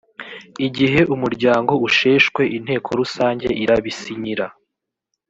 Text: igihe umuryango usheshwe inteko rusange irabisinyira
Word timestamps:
igihe 0.67 0.99
umuryango 1.13 1.73
usheshwe 1.87 2.41
inteko 2.57 2.89
rusange 2.99 3.47
irabisinyira 3.63 4.45